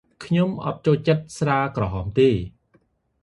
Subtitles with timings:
[0.25, 2.29] ខ្ញុំអត់ចូលចិត្តស្រាក្រហមទេ។